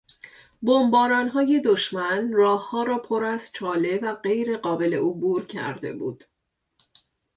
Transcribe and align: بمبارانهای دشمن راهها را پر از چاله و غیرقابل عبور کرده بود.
بمبارانهای 0.61 1.59
دشمن 1.65 2.33
راهها 2.33 2.83
را 2.83 2.97
پر 3.01 3.25
از 3.25 3.51
چاله 3.53 3.97
و 4.03 4.15
غیرقابل 4.15 4.93
عبور 4.93 5.45
کرده 5.45 5.93
بود. 5.93 6.23